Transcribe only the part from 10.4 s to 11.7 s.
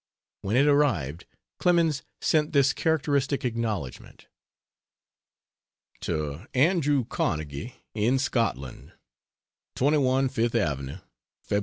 AVE. Feb.